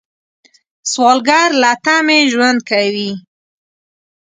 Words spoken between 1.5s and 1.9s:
له